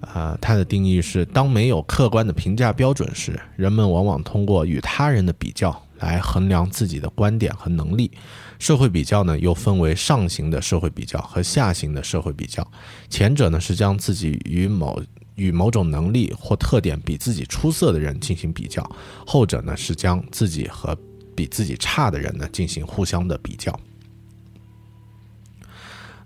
[0.02, 8.12] 啊，它的定义是：当没有客观的评价标准时，人们往往通过与他人的比较来衡量自己的观点和能力。
[8.60, 12.66] 社会比较呢，又分为上行的社会比较和下行的社会比较。
[13.10, 15.02] 前者呢是将自己与某
[15.36, 18.88] 与某种能力或特点比自己出色的人进行比较，
[19.26, 20.96] 后者呢是将自己和
[21.34, 23.74] 比自己差的人呢进行互相的比较。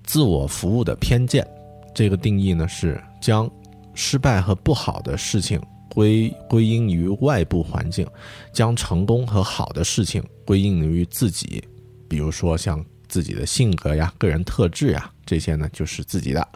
[0.03, 1.47] 自我服务的偏见，
[1.93, 3.49] 这个定义呢是将
[3.93, 8.07] 失败和不好的事情归归因于外部环境，
[8.51, 11.63] 将成功和好的事情归因于自己。
[12.07, 16.47] 比如说像自己的性格呀、个人特质呀，这些呢就是自己的，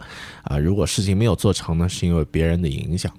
[0.42, 3.12] 啊，如果事情没有做成呢，是因为别人的影响。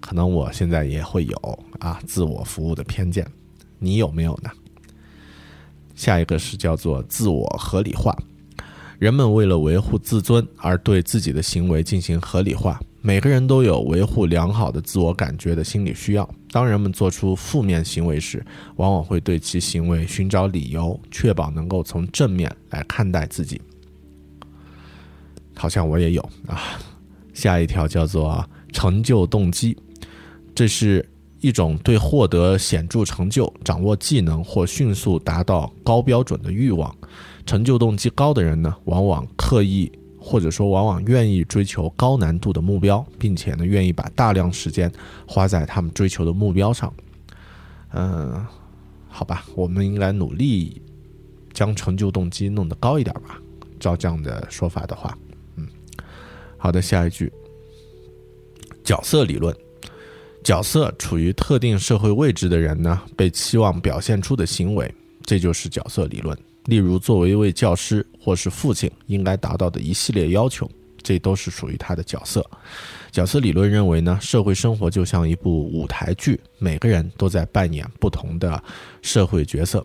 [0.00, 3.26] 可能我现在也会有啊，自我服务的偏见，
[3.78, 4.50] 你有没有呢？
[5.94, 8.16] 下一个是叫做自我合理化，
[9.00, 12.80] 人们为了维护自尊而对自己的行为进行合理化。
[13.00, 16.28] 每个人都有维护良好的自我感觉的心理需要。
[16.50, 18.44] 当人们做出负面行为时，
[18.76, 23.60] 往往会对其行为寻找理由，确保能够从正面来看待自己。
[25.54, 26.60] 好像我也有啊。
[27.32, 29.76] 下一条叫做成就动机，
[30.52, 31.08] 这是
[31.40, 36.92] 一种对获得显著成就、掌握技能或迅速达到高标准的欲望。
[37.46, 39.90] 成就动机高的人呢，往往刻意。
[40.28, 44.92] 或者说，往往愿意追求高难度的目标，并且呢，愿意把大量时间
[45.26, 46.92] 花在他们追求的目标上。
[47.94, 48.44] 嗯，
[49.08, 50.82] 好吧，我们应该努力
[51.54, 53.40] 将成就动机弄得高一点吧。
[53.80, 55.16] 照这样的说法的话，
[55.56, 55.66] 嗯，
[56.58, 57.32] 好的，下一句，
[58.84, 59.56] 角色理论，
[60.44, 66.36] 角色处于特定社会位置的人呢，被期望表现出的行为，这就是角色理论。
[66.68, 70.70] 例如，作为一位教师或是父亲，应该达到的一系列要求，
[71.02, 72.44] 这都是属于他的角色。
[73.10, 78.62] 角色理论认为呢，社会生活就像一部舞台剧，每个人都在扮演不同的
[79.00, 79.82] 社会角色。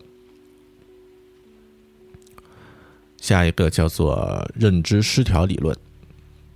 [3.22, 5.74] 下一个叫做认知失调理论，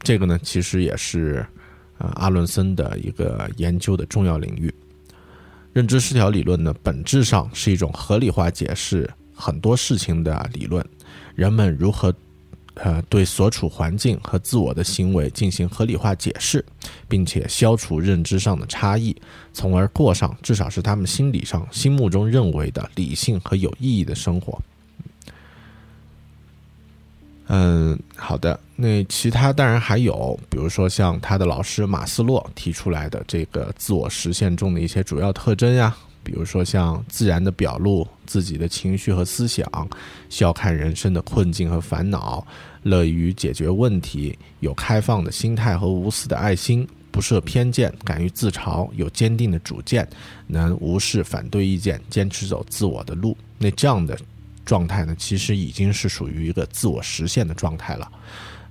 [0.02, 1.38] 这个呢，其实也是
[1.98, 4.74] 啊阿伦森的一个研究的重要领域。
[5.72, 9.10] 认知失调理论呢，本质上是一种合理化解释。
[9.38, 10.84] 很多事情的理论，
[11.36, 12.14] 人们如何
[12.74, 16.66] 呃对所处环境和自我的行为进行合理化解释，
[17.08, 19.16] 并且消除认知上的差异，
[19.54, 24.60] 从而过上至少是他们心理上心目中认为的理性和有意义的生活。
[27.50, 28.60] 嗯，好的。
[28.76, 35.96] 那其他当然还有，比如说像他的老师马斯洛提出来的这个自我实现中的一些主要特征呀。
[36.28, 39.66] 比如说，像自然的表露自己的情绪和思想，
[40.30, 42.46] 笑看人生的困境和烦恼，
[42.84, 50.06] 乐于解决问题，有开放的心态和无私的爱心，不设偏见，敢于自嘲，有坚定的主见，
[50.48, 53.38] 能无视反对意见，坚持走自我的路。
[53.58, 54.20] 那这样的
[54.66, 58.12] 状态呢，其实已经是属于一个自我实现的状态了。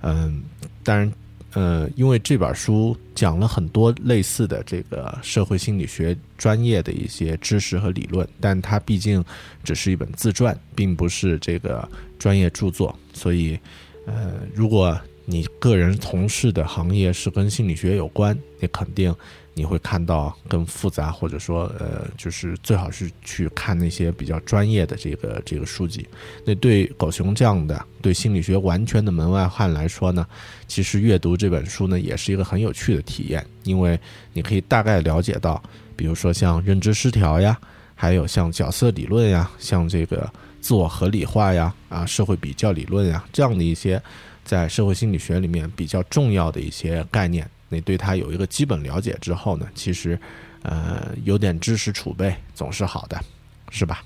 [0.01, 0.43] 嗯，
[0.83, 1.11] 当然，
[1.53, 9.23] 呃，因为这本书讲了很多类似的这个社会心理学专业的一些知识和理论，但它毕竟
[9.63, 11.87] 只是一本自传，并不是这个
[12.19, 13.57] 专业著作，所以，
[14.05, 19.13] 呃，如果你个人从事的行业是跟心理学有关，你肯定
[19.53, 26.07] 你会看到更复杂，或者说呃，就是最好是去看那些比较专业的这个这个书籍。
[26.45, 30.25] 那对狗熊这样的对心理学完全的门外汉来说呢，
[30.65, 33.99] 其实阅读这本书呢也是一个很有趣的体验，因为
[34.31, 35.61] 你可以大概了解到，
[35.97, 37.59] 比如说像认知失调呀，
[37.95, 44.01] 还有像角色理论呀，像这个自我合理化呀，啊，社会比较理论呀这样的一些。
[44.47, 50.17] 在社会心理学里面比较重要的一些概念，你对它有一个基本了解之后呢，其实，
[50.61, 53.21] 呃，有点知识储备总是好的，
[53.69, 54.01] 是吧？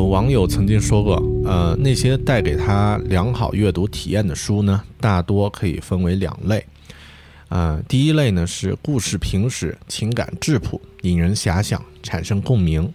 [0.00, 6.64] 有网友曾经说过，呃，那些带给他良好阅读体验的书呢，大多可以分为两类。
[7.50, 12.86] 呃，第一类呢是故事平实、情感质朴、引人遐想、产生共鸣；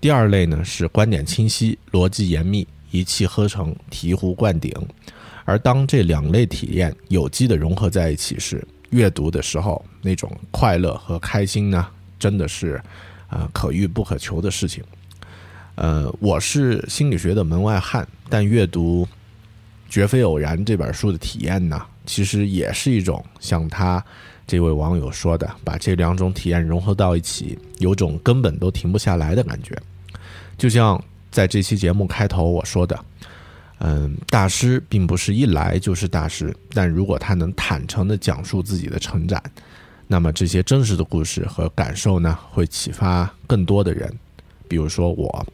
[0.00, 4.72] 第二类呢是观点清晰、逻辑严密、一气呵成、醍醐灌顶。
[5.44, 11.86] 而当这两类体验有机的融合在一起时，阅读的时候那种快乐和开心呢，
[12.18, 12.80] 真的是
[13.28, 14.82] 啊可遇不可求的事情。
[15.76, 19.08] 呃，我是心理学的门外汉，但阅读
[19.88, 24.04] 绝非偶然这本书的体验呢，其实也是一种像他
[24.46, 29.74] 这位网友说的，把这两种体验融合到一起，有种根本都停不下来的感觉。
[30.58, 33.04] 就像在这期节目开头我说的，
[33.78, 39.42] 嗯，大师并不是一来就是大师，但如果他能坦诚的讲述自己的成长，
[40.06, 44.12] 那么这些真实的故事和感受呢，会启发更多的人，
[44.68, 45.46] 比如说我。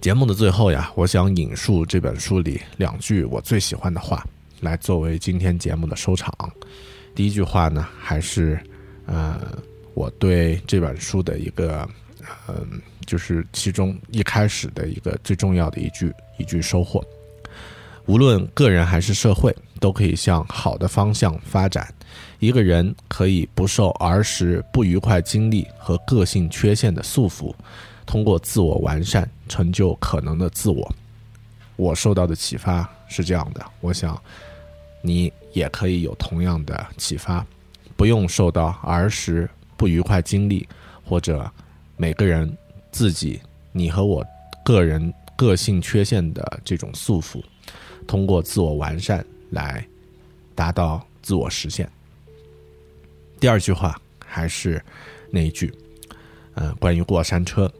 [0.00, 4.24] 节目的最后呀，我想引述这本书里两句我最喜欢的话，
[4.60, 6.32] 来作为今天节目的收场。
[7.16, 8.60] 第一句话呢，还是
[9.06, 9.40] 呃，
[9.94, 11.88] 我对这本书的一个
[12.46, 17.04] 嗯，就是其中一开始的一个最重要的一句一句收获。
[18.06, 21.92] 无论个人还是社会，都可以向好的方向发展。
[22.38, 27.52] 一个人可以不受儿时不愉快经历和个性缺陷的束缚。
[28.08, 30.90] 通过自我完善，成就可能的自我。
[31.76, 34.18] 我受到的启发是这样的，我想
[35.02, 37.46] 你也可以有同样的启发。
[37.98, 39.46] 不用受到儿时
[39.76, 40.66] 不愉快经历，
[41.04, 41.52] 或者
[41.98, 42.50] 每个人
[42.90, 43.38] 自己
[43.72, 44.24] 你和我
[44.64, 47.42] 个人个性缺陷的这种束缚，
[48.06, 49.86] 通过自我完善来
[50.54, 51.86] 达到自我实现。
[53.38, 54.82] 第二句话还是
[55.30, 55.70] 那一句，
[56.54, 57.70] 嗯，关于过山车。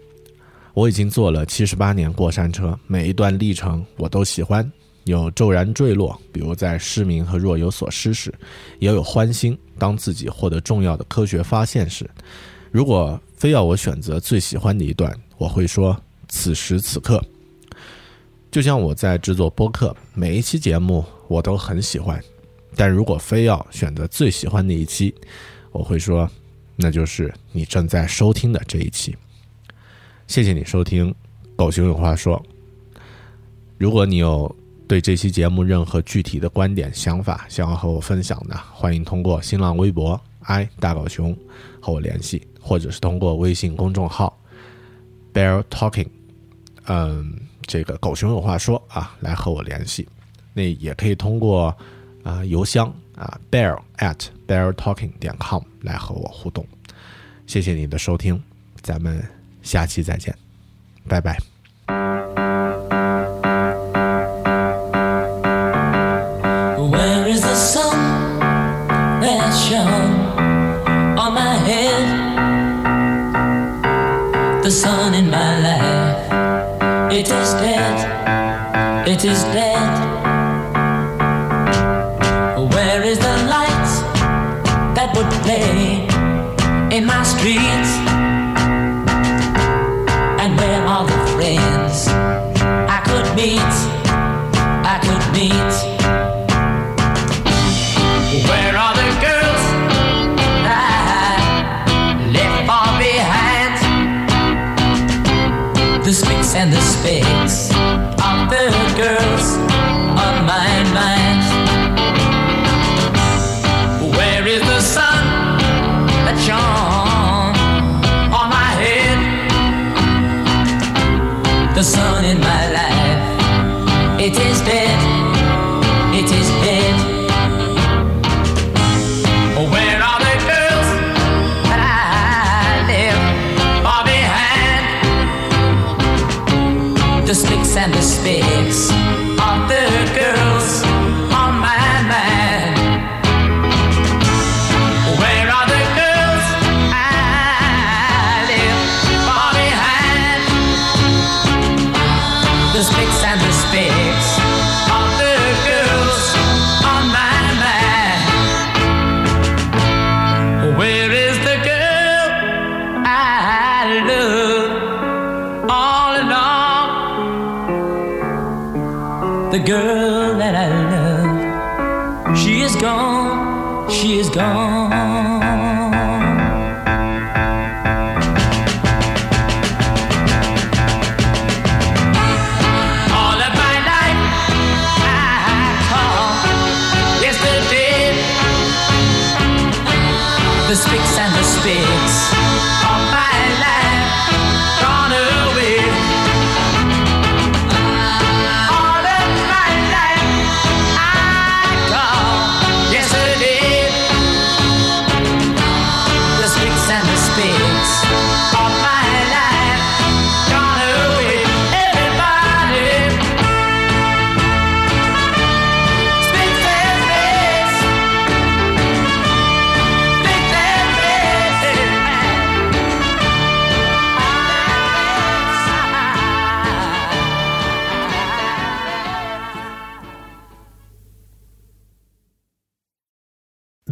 [0.78, 4.70] 我已经坐了七十八年过山车，每一段历程我都喜欢。
[5.06, 8.30] 有骤然坠落，比如在失明和若有所失时；
[8.78, 12.08] 也有欢欣，当自己获得重要的科学发现时。
[12.70, 17.20] 如果非要我选择最喜欢的一段，我会说此时此刻。
[18.48, 22.22] 就像我在制作播客，每一期节目我都很喜欢，
[22.76, 25.12] 但如果非要选择最喜欢的一期，
[25.72, 26.30] 我会说，
[26.76, 29.16] 那就是你正在收听的这一期。
[30.28, 31.10] 谢谢你收听
[31.56, 32.36] 《狗熊有话说》。
[33.78, 34.54] 如果你有
[34.86, 41.34] 对这期节目任何具体的观点、想法想要和我分享的，欢迎通过新浪微博 “i 大狗熊”
[41.80, 44.38] 和我联系，或者是通过微信公众号
[45.32, 46.06] “bear talking”，
[46.84, 50.06] 嗯，这个“狗熊有话说”啊，来和我联系。
[50.52, 51.74] 那也可以通过
[52.22, 56.66] 啊邮箱啊 bear at bear talking 点 com 来和我互动。
[57.46, 58.38] 谢谢你的收听，
[58.82, 59.37] 咱们。
[59.68, 60.34] 下期再见，
[61.06, 61.36] 拜拜。
[66.78, 68.40] Where is the sun
[69.20, 70.38] that shone
[71.18, 72.06] on my head?
[74.62, 74.97] The sun